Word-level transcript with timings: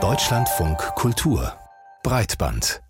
Deutschlandfunk 0.00 0.78
Kultur 0.94 1.54
Breitband 2.04 2.80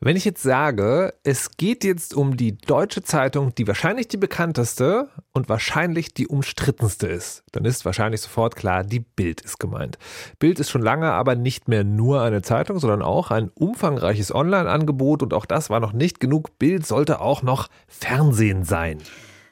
wenn 0.00 0.14
ich 0.14 0.26
jetzt 0.26 0.42
sage, 0.42 1.14
es 1.24 1.56
geht 1.56 1.82
jetzt 1.82 2.14
um 2.14 2.36
die 2.36 2.58
deutsche 2.58 3.02
Zeitung, 3.02 3.54
die 3.54 3.66
wahrscheinlich 3.66 4.08
die 4.08 4.18
bekannteste 4.18 5.08
und 5.32 5.48
wahrscheinlich 5.48 6.12
die 6.12 6.28
umstrittenste 6.28 7.06
ist, 7.06 7.44
dann 7.52 7.64
ist 7.64 7.86
wahrscheinlich 7.86 8.20
sofort 8.20 8.56
klar, 8.56 8.84
die 8.84 9.00
Bild 9.00 9.40
ist 9.40 9.58
gemeint. 9.58 9.98
Bild 10.38 10.60
ist 10.60 10.68
schon 10.70 10.82
lange 10.82 11.10
aber 11.12 11.34
nicht 11.34 11.68
mehr 11.68 11.82
nur 11.82 12.20
eine 12.20 12.42
Zeitung, 12.42 12.78
sondern 12.78 13.00
auch 13.00 13.30
ein 13.30 13.48
umfangreiches 13.54 14.34
Online-Angebot 14.34 15.22
und 15.22 15.32
auch 15.32 15.46
das 15.46 15.70
war 15.70 15.80
noch 15.80 15.94
nicht 15.94 16.20
genug. 16.20 16.58
Bild 16.58 16.86
sollte 16.86 17.20
auch 17.20 17.42
noch 17.42 17.68
Fernsehen 17.88 18.64
sein. 18.64 18.98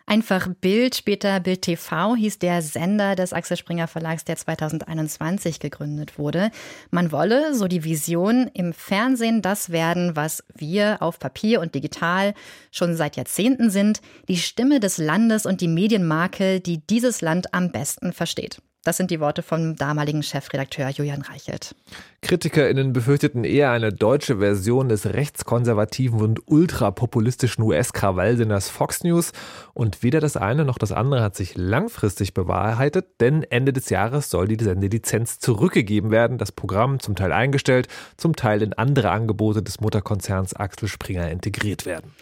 Einfach 0.07 0.48
Bild, 0.61 0.95
später 0.95 1.41
Bild 1.41 1.62
TV 1.62 2.14
hieß 2.14 2.39
der 2.39 2.61
Sender 2.61 3.14
des 3.14 3.32
Axel 3.32 3.57
Springer 3.57 3.89
Verlags, 3.89 4.25
der 4.25 4.37
2021 4.37 5.61
gegründet 5.61 6.19
wurde. 6.19 6.50
Man 6.91 7.11
wolle, 7.11 7.55
so 7.55 7.69
die 7.69 7.84
Vision, 7.84 8.51
im 8.52 8.75
Fernsehen 8.75 9.41
das 9.41 9.70
werden, 9.70 10.14
was 10.14 10.45
wir 10.55 10.98
auf 11.01 11.19
Papier 11.19 11.62
und 11.62 11.75
digital 11.75 12.34
schon 12.70 12.97
seit 12.97 13.16
Jahrzehnten 13.16 13.70
sind, 13.70 14.02
die 14.28 14.37
Stimme 14.37 14.78
des 14.78 14.98
Landes 14.98 15.47
und 15.47 15.62
die 15.62 15.69
Medienmarke, 15.69 16.61
die 16.61 16.86
dieses 16.86 17.23
Land 17.23 17.55
am 17.55 17.73
besten 17.73 18.12
versteht. 18.12 18.59
Das 18.84 18.98
sind 18.98 19.11
die 19.11 19.19
Worte 19.19 19.43
vom 19.43 19.77
damaligen 19.77 20.23
Chefredakteur 20.23 20.91
Julian 20.91 21.23
Reichelt. 21.23 21.75
KritikerInnen 22.20 22.92
befürchteten 22.92 23.45
eher 23.45 23.70
eine 23.70 23.92
deutsche 23.92 24.38
Version 24.38 24.91
des 24.91 25.06
rechtskonservativen 25.06 26.20
und 26.20 26.41
ultrapopulistischen 26.47 27.65
US-Krawallsenders 27.65 28.69
Fox 28.69 29.02
News. 29.02 29.33
Und 29.73 30.02
weder 30.02 30.20
das 30.20 30.37
eine 30.37 30.66
noch 30.66 30.77
das 30.77 30.92
andere 30.92 31.23
hat 31.23 31.34
sich 31.34 31.56
langfristig 31.56 32.34
bewahrheitet, 32.34 33.06
denn 33.20 33.42
Ende 33.42 33.73
des 33.73 33.89
Jahres 33.89 34.28
soll 34.28 34.48
die 34.48 34.62
Sendelizenz 34.62 35.39
zurückgegeben 35.39 36.11
werden, 36.11 36.37
das 36.37 36.53
Programm 36.53 37.01
zum 37.01 37.16
Teil 37.16 37.33
eingestellt, 37.33 37.89
zum 38.19 38.37
Teil 38.37 38.61
in 38.61 38.75
andere 38.75 39.11
Angebote 39.11 39.62
des 39.62 39.80
Mutterkonzerns 39.80 40.55
Axel 40.55 40.89
Springer 40.89 41.30
integriert 41.30 41.86
werden. 41.86 42.12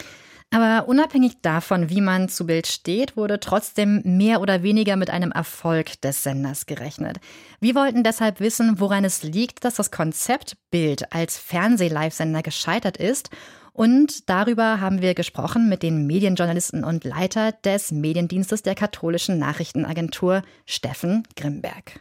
Aber 0.52 0.86
unabhängig 0.86 1.40
davon, 1.40 1.88
wie 1.88 2.02
man 2.02 2.28
zu 2.28 2.46
Bild 2.46 2.66
steht, 2.66 3.16
wurde 3.16 3.40
trotzdem 3.40 4.02
mehr 4.04 4.42
oder 4.42 4.62
weniger 4.62 4.96
mit 4.96 5.08
einem 5.08 5.32
Erfolg 5.32 5.98
des 6.02 6.22
Senders 6.22 6.66
gerechnet. 6.66 7.20
Wir 7.60 7.74
wollten 7.74 8.04
deshalb 8.04 8.38
wissen, 8.38 8.78
woran 8.78 9.06
es 9.06 9.22
liegt, 9.22 9.64
dass 9.64 9.76
das 9.76 9.90
Konzept 9.90 10.58
Bild 10.70 11.10
als 11.10 11.38
Fernseh-Live-Sender 11.38 12.42
gescheitert 12.42 12.98
ist. 12.98 13.30
Und 13.72 14.28
darüber 14.28 14.78
haben 14.82 15.00
wir 15.00 15.14
gesprochen 15.14 15.70
mit 15.70 15.82
den 15.82 16.06
Medienjournalisten 16.06 16.84
und 16.84 17.04
Leiter 17.04 17.52
des 17.52 17.90
Mediendienstes 17.90 18.62
der 18.62 18.74
katholischen 18.74 19.38
Nachrichtenagentur 19.38 20.42
Steffen 20.66 21.22
Grimberg. 21.34 22.00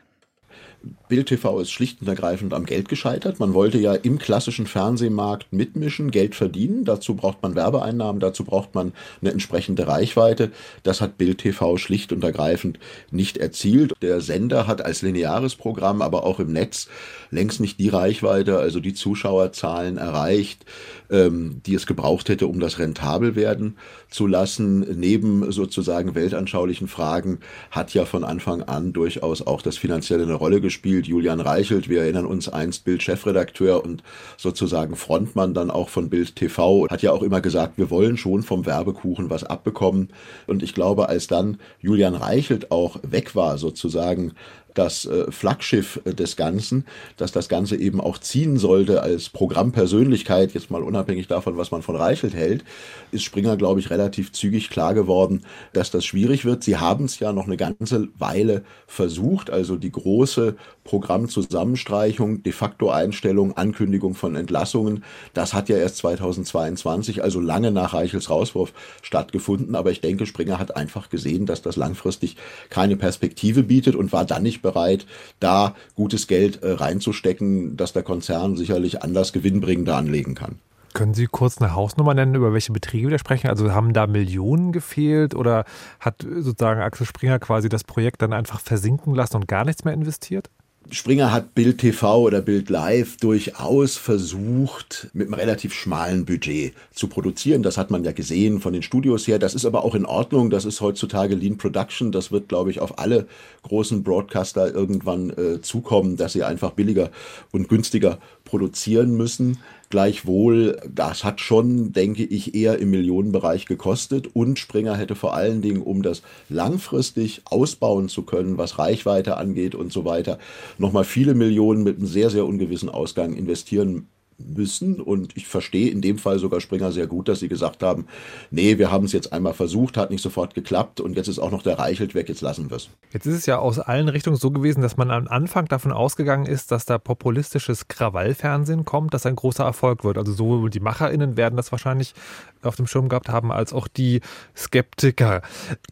Bild 1.07 1.27
TV 1.27 1.59
ist 1.59 1.71
schlicht 1.71 2.01
und 2.01 2.07
ergreifend 2.07 2.53
am 2.53 2.65
Geld 2.65 2.89
gescheitert. 2.89 3.39
Man 3.39 3.53
wollte 3.53 3.77
ja 3.77 3.93
im 3.93 4.17
klassischen 4.17 4.65
Fernsehmarkt 4.65 5.51
mitmischen, 5.51 6.09
Geld 6.09 6.35
verdienen. 6.35 6.85
Dazu 6.85 7.15
braucht 7.15 7.43
man 7.43 7.53
Werbeeinnahmen, 7.53 8.19
dazu 8.19 8.43
braucht 8.43 8.73
man 8.73 8.93
eine 9.21 9.31
entsprechende 9.31 9.87
Reichweite. 9.87 10.51
Das 10.83 11.01
hat 11.01 11.17
Bild 11.17 11.39
TV 11.39 11.77
schlicht 11.77 12.11
und 12.13 12.23
ergreifend 12.23 12.79
nicht 13.11 13.37
erzielt. 13.37 13.93
Der 14.01 14.21
Sender 14.21 14.67
hat 14.67 14.83
als 14.83 15.01
lineares 15.01 15.55
Programm, 15.55 16.01
aber 16.01 16.23
auch 16.23 16.39
im 16.39 16.51
Netz 16.51 16.87
längst 17.29 17.59
nicht 17.59 17.79
die 17.79 17.89
Reichweite, 17.89 18.57
also 18.57 18.79
die 18.79 18.93
Zuschauerzahlen 18.93 19.97
erreicht, 19.97 20.65
ähm, 21.09 21.61
die 21.65 21.75
es 21.75 21.85
gebraucht 21.85 22.29
hätte, 22.29 22.47
um 22.47 22.59
das 22.59 22.79
rentabel 22.79 23.35
werden 23.35 23.77
zu 24.09 24.27
lassen. 24.27 24.79
Neben 24.99 25.51
sozusagen 25.51 26.15
weltanschaulichen 26.15 26.87
Fragen 26.87 27.39
hat 27.69 27.93
ja 27.93 28.05
von 28.05 28.23
Anfang 28.23 28.63
an 28.63 28.93
durchaus 28.93 29.45
auch 29.45 29.61
das 29.61 29.77
Finanzielle 29.77 30.23
eine 30.23 30.33
Rolle 30.33 30.59
gespielt. 30.61 30.70
Julian 31.07 31.39
Reichelt, 31.39 31.89
wir 31.89 32.01
erinnern 32.01 32.25
uns 32.25 32.49
einst 32.49 32.85
Bild-Chefredakteur 32.85 33.83
und 33.83 34.03
sozusagen 34.37 34.95
Frontmann 34.95 35.53
dann 35.53 35.71
auch 35.71 35.89
von 35.89 36.09
Bild 36.09 36.35
TV, 36.35 36.87
hat 36.89 37.01
ja 37.01 37.11
auch 37.11 37.23
immer 37.23 37.41
gesagt, 37.41 37.77
wir 37.77 37.89
wollen 37.89 38.17
schon 38.17 38.43
vom 38.43 38.65
Werbekuchen 38.65 39.29
was 39.29 39.43
abbekommen. 39.43 40.09
Und 40.47 40.63
ich 40.63 40.73
glaube, 40.73 41.09
als 41.09 41.27
dann 41.27 41.57
Julian 41.79 42.15
Reichelt 42.15 42.71
auch 42.71 42.99
weg 43.03 43.35
war, 43.35 43.57
sozusagen 43.57 44.33
das 44.73 45.05
äh, 45.05 45.31
Flaggschiff 45.31 46.01
äh, 46.05 46.13
des 46.13 46.35
Ganzen, 46.35 46.85
dass 47.17 47.31
das 47.31 47.49
Ganze 47.49 47.75
eben 47.75 48.01
auch 48.01 48.17
ziehen 48.17 48.57
sollte 48.57 49.01
als 49.01 49.29
Programmpersönlichkeit, 49.29 50.53
jetzt 50.53 50.71
mal 50.71 50.83
unabhängig 50.83 51.27
davon, 51.27 51.57
was 51.57 51.71
man 51.71 51.81
von 51.81 51.95
Reichelt 51.95 52.33
hält, 52.33 52.63
ist 53.11 53.23
Springer, 53.23 53.57
glaube 53.57 53.79
ich, 53.79 53.89
relativ 53.89 54.31
zügig 54.31 54.69
klar 54.69 54.93
geworden, 54.93 55.41
dass 55.73 55.91
das 55.91 56.05
schwierig 56.05 56.45
wird. 56.45 56.63
Sie 56.63 56.77
haben 56.77 57.05
es 57.05 57.19
ja 57.19 57.33
noch 57.33 57.45
eine 57.45 57.57
ganze 57.57 58.09
Weile 58.17 58.63
versucht, 58.87 59.49
also 59.49 59.75
die 59.75 59.91
große 59.91 60.55
Programmzusammenstreichung, 60.83 62.43
de 62.43 62.53
facto 62.53 62.89
Einstellung, 62.89 63.55
Ankündigung 63.57 64.15
von 64.15 64.35
Entlassungen, 64.35 65.03
das 65.33 65.53
hat 65.53 65.69
ja 65.69 65.77
erst 65.77 65.97
2022, 65.97 67.23
also 67.23 67.39
lange 67.39 67.71
nach 67.71 67.93
Reichels 67.93 68.29
Rauswurf 68.29 68.73
stattgefunden, 69.01 69.75
aber 69.75 69.91
ich 69.91 70.01
denke, 70.01 70.25
Springer 70.25 70.59
hat 70.59 70.75
einfach 70.75 71.09
gesehen, 71.09 71.45
dass 71.45 71.61
das 71.61 71.75
langfristig 71.75 72.37
keine 72.69 72.95
Perspektive 72.95 73.63
bietet 73.63 73.95
und 73.95 74.11
war 74.11 74.25
dann 74.25 74.43
nicht 74.43 74.60
bereit, 74.61 75.05
da 75.39 75.75
gutes 75.95 76.27
Geld 76.27 76.63
äh, 76.63 76.71
reinzustecken, 76.71 77.77
dass 77.77 77.93
der 77.93 78.03
Konzern 78.03 78.57
sicherlich 78.57 79.03
anders 79.03 79.33
gewinnbringender 79.33 79.95
anlegen 79.95 80.35
kann. 80.35 80.59
Können 80.93 81.13
Sie 81.13 81.27
kurz 81.27 81.59
eine 81.59 81.73
Hausnummer 81.73 82.13
nennen, 82.13 82.35
über 82.35 82.53
welche 82.53 82.73
Betriebe 82.73 83.11
wir 83.11 83.19
sprechen? 83.19 83.47
Also 83.47 83.71
haben 83.71 83.93
da 83.93 84.07
Millionen 84.07 84.73
gefehlt 84.73 85.35
oder 85.35 85.63
hat 85.99 86.25
sozusagen 86.39 86.81
Axel 86.81 87.05
Springer 87.05 87.39
quasi 87.39 87.69
das 87.69 87.85
Projekt 87.85 88.21
dann 88.21 88.33
einfach 88.33 88.59
versinken 88.59 89.15
lassen 89.15 89.37
und 89.37 89.47
gar 89.47 89.63
nichts 89.63 89.85
mehr 89.85 89.93
investiert? 89.93 90.49
Springer 90.93 91.31
hat 91.31 91.55
Bild 91.55 91.77
TV 91.77 92.19
oder 92.19 92.41
Bild 92.41 92.69
Live 92.69 93.15
durchaus 93.15 93.95
versucht, 93.95 95.07
mit 95.13 95.27
einem 95.27 95.35
relativ 95.35 95.73
schmalen 95.73 96.25
Budget 96.25 96.73
zu 96.93 97.07
produzieren. 97.07 97.63
Das 97.63 97.77
hat 97.77 97.91
man 97.91 98.03
ja 98.03 98.11
gesehen 98.11 98.59
von 98.59 98.73
den 98.73 98.83
Studios 98.83 99.25
her. 99.25 99.39
Das 99.39 99.55
ist 99.55 99.63
aber 99.63 99.85
auch 99.85 99.95
in 99.95 100.05
Ordnung. 100.05 100.49
Das 100.49 100.65
ist 100.65 100.81
heutzutage 100.81 101.35
Lean 101.35 101.57
Production. 101.57 102.11
Das 102.11 102.33
wird, 102.33 102.49
glaube 102.49 102.71
ich, 102.71 102.81
auf 102.81 102.99
alle 102.99 103.25
großen 103.63 104.03
Broadcaster 104.03 104.73
irgendwann 104.73 105.29
äh, 105.29 105.61
zukommen, 105.61 106.17
dass 106.17 106.33
sie 106.33 106.43
einfach 106.43 106.71
billiger 106.71 107.09
und 107.53 107.69
günstiger 107.69 108.19
produzieren 108.51 109.15
müssen. 109.15 109.59
Gleichwohl, 109.89 110.77
das 110.93 111.23
hat 111.23 111.39
schon, 111.39 111.93
denke 111.93 112.25
ich, 112.25 112.53
eher 112.53 112.79
im 112.79 112.91
Millionenbereich 112.91 113.65
gekostet 113.65 114.35
und 114.35 114.59
Springer 114.59 114.97
hätte 114.97 115.15
vor 115.15 115.33
allen 115.33 115.61
Dingen, 115.61 115.81
um 115.81 116.01
das 116.03 116.21
langfristig 116.49 117.43
ausbauen 117.45 118.09
zu 118.09 118.23
können, 118.23 118.57
was 118.57 118.77
Reichweite 118.77 119.37
angeht 119.37 119.73
und 119.73 119.93
so 119.93 120.03
weiter, 120.03 120.37
nochmal 120.77 121.05
viele 121.05 121.33
Millionen 121.33 121.83
mit 121.83 121.97
einem 121.97 122.07
sehr, 122.07 122.29
sehr 122.29 122.45
ungewissen 122.45 122.89
Ausgang 122.89 123.33
investieren 123.33 124.07
müssen. 124.47 125.01
Und 125.01 125.35
ich 125.35 125.47
verstehe 125.47 125.89
in 125.89 126.01
dem 126.01 126.17
Fall 126.17 126.39
sogar 126.39 126.61
Springer 126.61 126.91
sehr 126.91 127.07
gut, 127.07 127.27
dass 127.27 127.39
sie 127.39 127.47
gesagt 127.47 127.83
haben, 127.83 128.05
nee, 128.49 128.77
wir 128.77 128.91
haben 128.91 129.05
es 129.05 129.11
jetzt 129.11 129.33
einmal 129.33 129.53
versucht, 129.53 129.97
hat 129.97 130.11
nicht 130.11 130.21
sofort 130.21 130.53
geklappt 130.53 130.99
und 130.99 131.15
jetzt 131.15 131.27
ist 131.27 131.39
auch 131.39 131.51
noch 131.51 131.63
der 131.63 131.79
Reichelt 131.79 132.15
weg, 132.15 132.29
jetzt 132.29 132.41
lassen 132.41 132.69
wir 132.69 132.77
es. 132.77 132.89
Jetzt 133.11 133.25
ist 133.25 133.35
es 133.35 133.45
ja 133.45 133.59
aus 133.59 133.79
allen 133.79 134.09
Richtungen 134.09 134.37
so 134.37 134.51
gewesen, 134.51 134.81
dass 134.81 134.97
man 134.97 135.11
am 135.11 135.27
Anfang 135.27 135.65
davon 135.67 135.91
ausgegangen 135.91 136.45
ist, 136.45 136.71
dass 136.71 136.85
da 136.85 136.97
populistisches 136.97 137.87
Krawallfernsehen 137.87 138.85
kommt, 138.85 139.13
das 139.13 139.25
ein 139.25 139.35
großer 139.35 139.63
Erfolg 139.63 140.03
wird. 140.03 140.17
Also 140.17 140.33
sowohl 140.33 140.69
die 140.69 140.79
MacherInnen 140.79 141.37
werden 141.37 141.57
das 141.57 141.71
wahrscheinlich 141.71 142.13
auf 142.61 142.75
dem 142.75 142.87
Schirm 142.87 143.09
gehabt 143.09 143.29
haben, 143.29 143.51
als 143.51 143.73
auch 143.73 143.87
die 143.87 144.21
Skeptiker. 144.55 145.41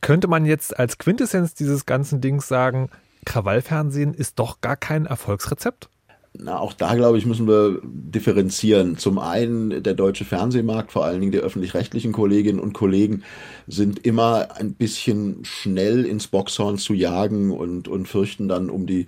Könnte 0.02 0.28
man 0.28 0.46
jetzt 0.46 0.78
als 0.78 0.98
Quintessenz 0.98 1.54
dieses 1.54 1.86
ganzen 1.86 2.22
Dings 2.22 2.48
sagen, 2.48 2.90
Krawallfernsehen 3.26 4.14
ist 4.14 4.40
doch 4.40 4.62
gar 4.62 4.76
kein 4.76 5.06
Erfolgsrezept? 5.06 5.90
Na, 6.38 6.60
auch 6.60 6.74
da, 6.74 6.94
glaube 6.94 7.18
ich, 7.18 7.26
müssen 7.26 7.48
wir 7.48 7.80
differenzieren. 7.84 8.98
Zum 8.98 9.18
einen, 9.18 9.82
der 9.82 9.96
deutsche 9.96 10.26
Fernsehmarkt, 10.26 10.92
vor 10.92 11.04
allen 11.04 11.22
Dingen 11.22 11.32
die 11.32 11.40
öffentlich-rechtlichen 11.40 12.12
Kolleginnen 12.12 12.60
und 12.60 12.74
Kollegen, 12.74 13.24
sind 13.68 14.06
immer 14.06 14.50
ein 14.56 14.74
bisschen 14.74 15.44
schnell 15.44 16.06
ins 16.06 16.28
Boxhorn 16.28 16.78
zu 16.78 16.94
jagen 16.94 17.52
und, 17.52 17.88
und 17.88 18.08
fürchten 18.08 18.48
dann 18.48 18.70
um 18.70 18.86
die 18.86 19.08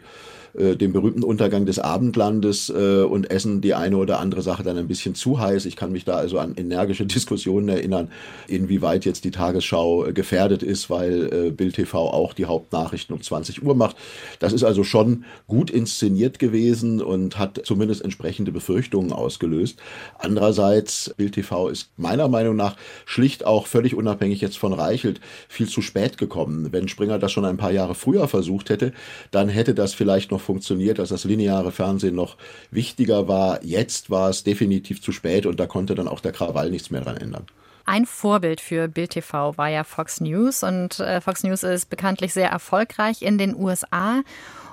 äh, 0.53 0.75
den 0.75 0.91
berühmten 0.91 1.23
Untergang 1.23 1.65
des 1.65 1.79
Abendlandes 1.79 2.69
äh, 2.69 3.03
und 3.03 3.31
essen 3.31 3.61
die 3.61 3.73
eine 3.73 3.97
oder 3.97 4.19
andere 4.19 4.41
Sache 4.41 4.63
dann 4.63 4.77
ein 4.77 4.87
bisschen 4.87 5.15
zu 5.15 5.39
heiß. 5.39 5.65
Ich 5.65 5.75
kann 5.75 5.91
mich 5.91 6.03
da 6.03 6.15
also 6.15 6.39
an 6.39 6.55
energische 6.55 7.05
Diskussionen 7.11 7.69
erinnern, 7.69 8.09
inwieweit 8.47 9.05
jetzt 9.05 9.23
die 9.23 9.31
Tagesschau 9.31 10.07
äh, 10.07 10.13
gefährdet 10.13 10.61
ist, 10.61 10.89
weil 10.89 11.33
äh, 11.33 11.51
Bild 11.51 11.75
TV 11.75 12.09
auch 12.09 12.33
die 12.33 12.45
Hauptnachrichten 12.45 13.15
um 13.15 13.21
20 13.21 13.63
Uhr 13.63 13.75
macht. 13.75 13.95
Das 14.39 14.51
ist 14.51 14.63
also 14.63 14.83
schon 14.83 15.23
gut 15.47 15.69
inszeniert 15.69 16.37
gewesen 16.39 17.01
und 17.11 17.37
hat 17.37 17.61
zumindest 17.63 18.03
entsprechende 18.03 18.51
Befürchtungen 18.51 19.13
ausgelöst. 19.13 19.79
Andererseits, 20.17 21.13
Bild 21.17 21.33
TV 21.33 21.69
ist 21.69 21.91
meiner 21.97 22.27
Meinung 22.27 22.55
nach 22.55 22.75
schlicht 23.05 23.45
auch 23.45 23.67
völlig 23.67 23.95
unabhängig 23.95 24.41
jetzt 24.41 24.57
von 24.57 24.73
Reichelt 24.73 25.21
viel 25.47 25.67
zu 25.67 25.81
spät 25.81 26.17
gekommen. 26.17 26.71
Wenn 26.71 26.87
Springer 26.87 27.19
das 27.19 27.31
schon 27.31 27.45
ein 27.45 27.57
paar 27.57 27.71
Jahre 27.71 27.95
früher 27.95 28.27
versucht 28.27 28.69
hätte, 28.69 28.93
dann 29.31 29.49
hätte 29.49 29.73
das 29.73 29.93
vielleicht 29.93 30.31
noch 30.31 30.41
funktioniert, 30.41 30.99
als 30.99 31.09
das 31.09 31.23
lineare 31.23 31.71
Fernsehen 31.71 32.15
noch 32.15 32.37
wichtiger 32.71 33.27
war. 33.27 33.63
Jetzt 33.63 34.09
war 34.09 34.29
es 34.29 34.43
definitiv 34.43 35.01
zu 35.01 35.11
spät 35.11 35.45
und 35.45 35.59
da 35.59 35.67
konnte 35.67 35.95
dann 35.95 36.07
auch 36.07 36.19
der 36.19 36.31
Krawall 36.31 36.71
nichts 36.71 36.89
mehr 36.89 37.01
dran 37.01 37.17
ändern. 37.17 37.45
Ein 37.85 38.05
Vorbild 38.05 38.61
für 38.61 38.87
Bild 38.87 39.11
TV 39.11 39.57
war 39.57 39.67
ja 39.67 39.83
Fox 39.83 40.21
News 40.21 40.63
und 40.63 40.99
äh, 40.99 41.19
Fox 41.19 41.43
News 41.43 41.63
ist 41.63 41.89
bekanntlich 41.89 42.33
sehr 42.33 42.49
erfolgreich 42.49 43.21
in 43.21 43.37
den 43.37 43.55
USA. 43.55 44.21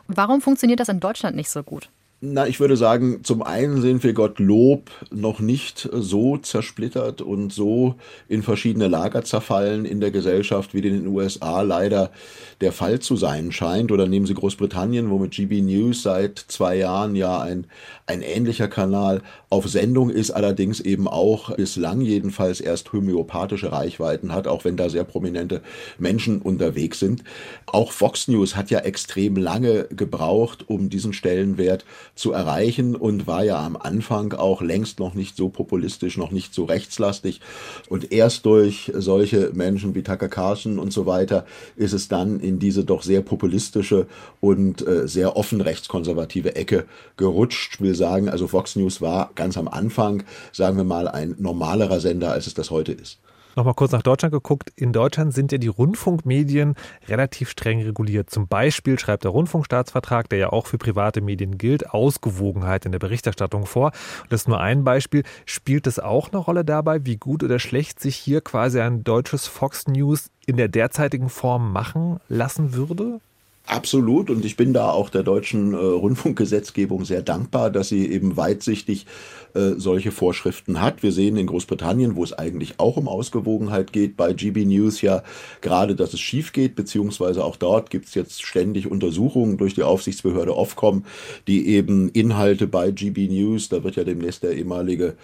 Warum 0.06 0.40
funktioniert 0.40 0.80
das 0.80 0.88
in 0.88 1.00
Deutschland 1.00 1.36
nicht 1.36 1.50
so 1.50 1.62
gut? 1.62 1.90
Na, 2.20 2.48
ich 2.48 2.58
würde 2.58 2.76
sagen, 2.76 3.22
zum 3.22 3.42
einen 3.44 3.80
sind 3.80 4.02
wir 4.02 4.12
Gottlob 4.12 4.90
noch 5.12 5.38
nicht 5.38 5.88
so 5.92 6.36
zersplittert 6.36 7.22
und 7.22 7.52
so 7.52 7.94
in 8.26 8.42
verschiedene 8.42 8.88
Lager 8.88 9.22
zerfallen 9.22 9.84
in 9.84 10.00
der 10.00 10.10
Gesellschaft, 10.10 10.74
wie 10.74 10.78
in 10.78 11.04
den 11.04 11.06
USA 11.06 11.62
leider 11.62 12.10
der 12.60 12.72
Fall 12.72 12.98
zu 12.98 13.14
sein 13.14 13.52
scheint. 13.52 13.92
Oder 13.92 14.08
nehmen 14.08 14.26
Sie 14.26 14.34
Großbritannien, 14.34 15.10
wo 15.10 15.18
mit 15.18 15.30
GB 15.30 15.60
News 15.60 16.02
seit 16.02 16.40
zwei 16.40 16.74
Jahren 16.78 17.14
ja 17.14 17.38
ein, 17.38 17.68
ein 18.06 18.22
ähnlicher 18.22 18.66
Kanal 18.66 19.22
auf 19.48 19.68
Sendung 19.68 20.10
ist, 20.10 20.32
allerdings 20.32 20.80
eben 20.80 21.06
auch 21.06 21.54
bislang 21.54 22.00
jedenfalls 22.00 22.60
erst 22.60 22.92
homöopathische 22.92 23.70
Reichweiten 23.70 24.34
hat, 24.34 24.48
auch 24.48 24.64
wenn 24.64 24.76
da 24.76 24.88
sehr 24.88 25.04
prominente 25.04 25.62
Menschen 25.98 26.42
unterwegs 26.42 26.98
sind. 26.98 27.22
Auch 27.66 27.92
Fox 27.92 28.26
News 28.26 28.56
hat 28.56 28.70
ja 28.70 28.80
extrem 28.80 29.36
lange 29.36 29.84
gebraucht, 29.84 30.64
um 30.68 30.90
diesen 30.90 31.12
Stellenwert 31.12 31.84
zu 32.14 32.32
erreichen 32.32 32.96
und 32.96 33.26
war 33.26 33.44
ja 33.44 33.64
am 33.64 33.76
Anfang 33.76 34.32
auch 34.32 34.62
längst 34.62 34.98
noch 34.98 35.14
nicht 35.14 35.36
so 35.36 35.48
populistisch, 35.48 36.16
noch 36.16 36.30
nicht 36.30 36.54
so 36.54 36.64
rechtslastig. 36.64 37.40
Und 37.88 38.12
erst 38.12 38.46
durch 38.46 38.90
solche 38.94 39.50
Menschen 39.54 39.94
wie 39.94 40.02
Tucker 40.02 40.28
Carlson 40.28 40.78
und 40.78 40.92
so 40.92 41.06
weiter 41.06 41.46
ist 41.76 41.92
es 41.92 42.08
dann 42.08 42.40
in 42.40 42.58
diese 42.58 42.84
doch 42.84 43.02
sehr 43.02 43.22
populistische 43.22 44.06
und 44.40 44.86
äh, 44.86 45.06
sehr 45.08 45.36
offen 45.36 45.60
rechtskonservative 45.60 46.56
Ecke 46.56 46.86
gerutscht. 47.16 47.74
Ich 47.74 47.80
will 47.80 47.94
sagen, 47.94 48.28
also 48.28 48.48
Fox 48.48 48.76
News 48.76 49.00
war 49.00 49.30
ganz 49.34 49.56
am 49.56 49.68
Anfang, 49.68 50.22
sagen 50.52 50.76
wir 50.76 50.84
mal, 50.84 51.08
ein 51.08 51.34
normalerer 51.38 52.00
Sender, 52.00 52.32
als 52.32 52.46
es 52.46 52.54
das 52.54 52.70
heute 52.70 52.92
ist. 52.92 53.18
Nochmal 53.58 53.74
kurz 53.74 53.90
nach 53.90 54.02
Deutschland 54.02 54.32
geguckt. 54.32 54.70
In 54.76 54.92
Deutschland 54.92 55.34
sind 55.34 55.50
ja 55.50 55.58
die 55.58 55.66
Rundfunkmedien 55.66 56.76
relativ 57.08 57.50
streng 57.50 57.82
reguliert. 57.82 58.30
Zum 58.30 58.46
Beispiel 58.46 59.00
schreibt 59.00 59.24
der 59.24 59.32
Rundfunkstaatsvertrag, 59.32 60.28
der 60.28 60.38
ja 60.38 60.50
auch 60.50 60.68
für 60.68 60.78
private 60.78 61.20
Medien 61.20 61.58
gilt, 61.58 61.90
Ausgewogenheit 61.90 62.86
in 62.86 62.92
der 62.92 63.00
Berichterstattung 63.00 63.66
vor. 63.66 63.86
Und 64.22 64.30
das 64.30 64.42
ist 64.42 64.46
nur 64.48 64.60
ein 64.60 64.84
Beispiel. 64.84 65.24
Spielt 65.44 65.88
es 65.88 65.98
auch 65.98 66.30
eine 66.30 66.38
Rolle 66.38 66.64
dabei, 66.64 67.04
wie 67.04 67.16
gut 67.16 67.42
oder 67.42 67.58
schlecht 67.58 67.98
sich 67.98 68.14
hier 68.14 68.42
quasi 68.42 68.78
ein 68.78 69.02
deutsches 69.02 69.48
Fox 69.48 69.88
News 69.88 70.30
in 70.46 70.56
der 70.56 70.68
derzeitigen 70.68 71.28
Form 71.28 71.72
machen 71.72 72.20
lassen 72.28 72.74
würde? 72.74 73.18
Absolut. 73.68 74.30
Und 74.30 74.46
ich 74.46 74.56
bin 74.56 74.72
da 74.72 74.90
auch 74.90 75.10
der 75.10 75.22
deutschen 75.22 75.74
äh, 75.74 75.76
Rundfunkgesetzgebung 75.76 77.04
sehr 77.04 77.20
dankbar, 77.20 77.70
dass 77.70 77.90
sie 77.90 78.10
eben 78.10 78.38
weitsichtig 78.38 79.04
äh, 79.52 79.72
solche 79.76 80.10
Vorschriften 80.10 80.80
hat. 80.80 81.02
Wir 81.02 81.12
sehen 81.12 81.36
in 81.36 81.46
Großbritannien, 81.46 82.16
wo 82.16 82.24
es 82.24 82.32
eigentlich 82.32 82.80
auch 82.80 82.96
um 82.96 83.08
Ausgewogenheit 83.08 83.92
geht, 83.92 84.16
bei 84.16 84.32
GB 84.32 84.64
News 84.64 85.02
ja 85.02 85.22
gerade, 85.60 85.94
dass 85.94 86.14
es 86.14 86.20
schief 86.20 86.54
geht, 86.54 86.76
beziehungsweise 86.76 87.44
auch 87.44 87.56
dort 87.56 87.90
gibt 87.90 88.06
es 88.06 88.14
jetzt 88.14 88.42
ständig 88.42 88.90
Untersuchungen 88.90 89.58
durch 89.58 89.74
die 89.74 89.82
Aufsichtsbehörde 89.82 90.56
Ofcom, 90.56 91.04
die 91.46 91.68
eben 91.68 92.08
Inhalte 92.08 92.68
bei 92.68 92.90
GB 92.90 93.28
News, 93.28 93.68
da 93.68 93.84
wird 93.84 93.96
ja 93.96 94.04
demnächst 94.04 94.44
der 94.44 94.52
ehemalige 94.52 95.14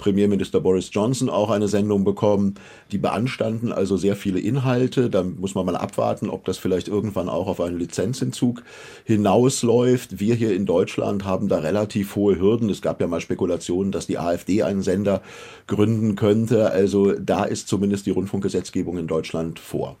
Premierminister 0.00 0.60
Boris 0.60 0.90
Johnson 0.92 1.30
auch 1.30 1.50
eine 1.50 1.68
Sendung 1.68 2.02
bekommen. 2.02 2.54
Die 2.90 2.98
beanstanden 2.98 3.72
also 3.72 3.96
sehr 3.96 4.16
viele 4.16 4.40
Inhalte. 4.40 5.08
Da 5.10 5.22
muss 5.22 5.54
man 5.54 5.66
mal 5.66 5.76
abwarten, 5.76 6.28
ob 6.28 6.44
das 6.44 6.58
vielleicht 6.58 6.88
irgendwann 6.88 7.28
auch 7.28 7.46
auf 7.46 7.60
einen 7.60 7.78
Lizenzentzug 7.78 8.64
hinausläuft. 9.04 10.18
Wir 10.18 10.34
hier 10.34 10.54
in 10.54 10.66
Deutschland 10.66 11.24
haben 11.24 11.48
da 11.48 11.58
relativ 11.58 12.16
hohe 12.16 12.40
Hürden. 12.40 12.68
Es 12.70 12.82
gab 12.82 13.00
ja 13.00 13.06
mal 13.06 13.20
Spekulationen, 13.20 13.92
dass 13.92 14.08
die 14.08 14.18
AfD 14.18 14.64
einen 14.64 14.82
Sender 14.82 15.22
gründen 15.68 16.16
könnte. 16.16 16.70
Also 16.70 17.12
da 17.12 17.44
ist 17.44 17.68
zumindest 17.68 18.06
die 18.06 18.10
Rundfunkgesetzgebung 18.10 18.98
in 18.98 19.06
Deutschland 19.06 19.60
vor. 19.60 19.96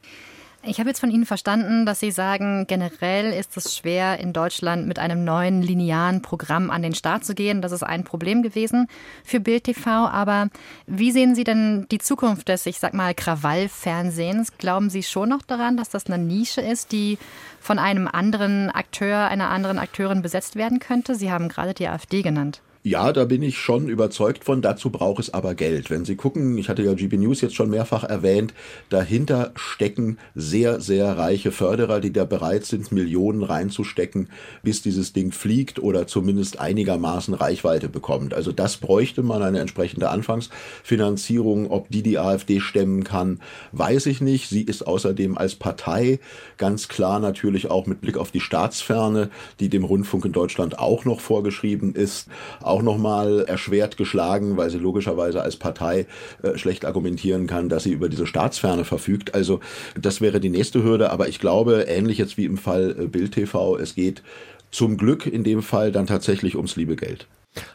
Ich 0.62 0.78
habe 0.78 0.90
jetzt 0.90 1.00
von 1.00 1.10
Ihnen 1.10 1.24
verstanden, 1.24 1.86
dass 1.86 2.00
Sie 2.00 2.10
sagen, 2.10 2.66
generell 2.66 3.32
ist 3.32 3.56
es 3.56 3.74
schwer, 3.74 4.20
in 4.20 4.34
Deutschland 4.34 4.86
mit 4.86 4.98
einem 4.98 5.24
neuen 5.24 5.62
linearen 5.62 6.20
Programm 6.20 6.70
an 6.70 6.82
den 6.82 6.94
Start 6.94 7.24
zu 7.24 7.34
gehen. 7.34 7.62
Das 7.62 7.72
ist 7.72 7.82
ein 7.82 8.04
Problem 8.04 8.42
gewesen 8.42 8.86
für 9.24 9.40
Bild 9.40 9.64
TV. 9.64 9.90
Aber 9.90 10.48
wie 10.86 11.12
sehen 11.12 11.34
Sie 11.34 11.44
denn 11.44 11.86
die 11.90 11.98
Zukunft 11.98 12.48
des, 12.48 12.66
ich 12.66 12.78
sag 12.78 12.92
mal, 12.92 13.14
Krawallfernsehens? 13.14 14.58
Glauben 14.58 14.90
Sie 14.90 15.02
schon 15.02 15.30
noch 15.30 15.42
daran, 15.42 15.78
dass 15.78 15.88
das 15.88 16.06
eine 16.06 16.22
Nische 16.22 16.60
ist, 16.60 16.92
die 16.92 17.16
von 17.58 17.78
einem 17.78 18.06
anderen 18.06 18.68
Akteur, 18.68 19.28
einer 19.28 19.48
anderen 19.48 19.78
Akteurin 19.78 20.20
besetzt 20.20 20.56
werden 20.56 20.78
könnte? 20.78 21.14
Sie 21.14 21.32
haben 21.32 21.48
gerade 21.48 21.72
die 21.72 21.88
AfD 21.88 22.20
genannt. 22.20 22.60
Ja, 22.82 23.12
da 23.12 23.26
bin 23.26 23.42
ich 23.42 23.58
schon 23.58 23.90
überzeugt 23.90 24.44
von. 24.44 24.62
Dazu 24.62 24.88
braucht 24.88 25.20
es 25.20 25.34
aber 25.34 25.54
Geld. 25.54 25.90
Wenn 25.90 26.06
Sie 26.06 26.16
gucken, 26.16 26.56
ich 26.56 26.70
hatte 26.70 26.82
ja 26.82 26.94
GB 26.94 27.18
News 27.18 27.42
jetzt 27.42 27.54
schon 27.54 27.68
mehrfach 27.68 28.04
erwähnt, 28.04 28.54
dahinter 28.88 29.52
stecken 29.54 30.16
sehr, 30.34 30.80
sehr 30.80 31.18
reiche 31.18 31.52
Förderer, 31.52 32.00
die 32.00 32.10
da 32.10 32.24
bereit 32.24 32.64
sind, 32.64 32.90
Millionen 32.90 33.42
reinzustecken, 33.42 34.30
bis 34.62 34.80
dieses 34.80 35.12
Ding 35.12 35.30
fliegt 35.30 35.78
oder 35.78 36.06
zumindest 36.06 36.58
einigermaßen 36.58 37.34
Reichweite 37.34 37.90
bekommt. 37.90 38.32
Also 38.32 38.50
das 38.50 38.78
bräuchte 38.78 39.22
man 39.22 39.42
eine 39.42 39.58
entsprechende 39.58 40.08
Anfangsfinanzierung. 40.08 41.70
Ob 41.70 41.90
die 41.90 42.02
die 42.02 42.18
AfD 42.18 42.60
stemmen 42.60 43.04
kann, 43.04 43.40
weiß 43.72 44.06
ich 44.06 44.22
nicht. 44.22 44.48
Sie 44.48 44.62
ist 44.62 44.86
außerdem 44.86 45.36
als 45.36 45.54
Partei 45.54 46.18
ganz 46.56 46.88
klar 46.88 47.20
natürlich 47.20 47.70
auch 47.70 47.84
mit 47.84 48.00
Blick 48.00 48.16
auf 48.16 48.30
die 48.30 48.40
Staatsferne, 48.40 49.28
die 49.60 49.68
dem 49.68 49.84
Rundfunk 49.84 50.24
in 50.24 50.32
Deutschland 50.32 50.78
auch 50.78 51.04
noch 51.04 51.20
vorgeschrieben 51.20 51.94
ist, 51.94 52.28
auch 52.70 52.82
nochmal 52.82 53.44
erschwert 53.46 53.96
geschlagen, 53.96 54.56
weil 54.56 54.70
sie 54.70 54.78
logischerweise 54.78 55.42
als 55.42 55.56
Partei 55.56 56.06
äh, 56.42 56.56
schlecht 56.56 56.84
argumentieren 56.84 57.46
kann, 57.46 57.68
dass 57.68 57.84
sie 57.84 57.92
über 57.92 58.08
diese 58.08 58.26
Staatsferne 58.26 58.84
verfügt. 58.84 59.34
Also 59.34 59.60
das 60.00 60.20
wäre 60.20 60.40
die 60.40 60.50
nächste 60.50 60.82
Hürde. 60.82 61.10
Aber 61.10 61.28
ich 61.28 61.40
glaube, 61.40 61.84
ähnlich 61.88 62.18
jetzt 62.18 62.36
wie 62.36 62.44
im 62.44 62.56
Fall 62.56 62.96
äh, 62.98 63.06
Bild 63.06 63.32
TV, 63.32 63.76
es 63.76 63.94
geht 63.94 64.22
zum 64.70 64.96
Glück 64.96 65.26
in 65.26 65.44
dem 65.44 65.62
Fall 65.62 65.92
dann 65.92 66.06
tatsächlich 66.06 66.56
ums 66.56 66.76
liebe 66.76 66.96
Geld. 66.96 67.26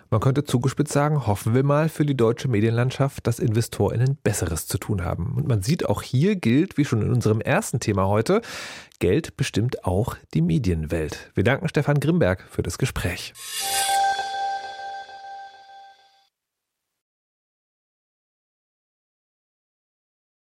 Man 0.09 0.21
könnte 0.21 0.45
zugespitzt 0.45 0.93
sagen, 0.93 1.27
hoffen 1.27 1.53
wir 1.53 1.63
mal 1.63 1.89
für 1.89 2.05
die 2.05 2.15
deutsche 2.15 2.47
Medienlandschaft, 2.47 3.27
dass 3.27 3.39
InvestorInnen 3.39 4.17
Besseres 4.23 4.67
zu 4.67 4.77
tun 4.77 5.03
haben. 5.03 5.33
Und 5.35 5.47
man 5.47 5.61
sieht 5.61 5.87
auch 5.89 6.01
hier 6.01 6.35
gilt, 6.35 6.77
wie 6.77 6.85
schon 6.85 7.01
in 7.01 7.11
unserem 7.11 7.41
ersten 7.41 7.79
Thema 7.79 8.07
heute, 8.07 8.41
Geld 8.99 9.35
bestimmt 9.35 9.83
auch 9.83 10.15
die 10.33 10.41
Medienwelt. 10.41 11.31
Wir 11.35 11.43
danken 11.43 11.67
Stefan 11.67 11.99
Grimberg 11.99 12.45
für 12.49 12.63
das 12.63 12.77
Gespräch. 12.77 13.33